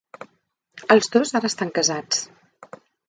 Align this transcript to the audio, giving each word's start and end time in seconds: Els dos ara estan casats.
Els 0.95 1.11
dos 1.17 1.33
ara 1.41 1.49
estan 1.53 1.75
casats. 1.77 2.25